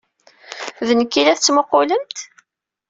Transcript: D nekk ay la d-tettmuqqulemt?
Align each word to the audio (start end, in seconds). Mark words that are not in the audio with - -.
D 0.87 0.89
nekk 0.99 1.13
ay 1.19 1.23
la 1.25 1.33
d-tettmuqqulemt? 1.35 2.17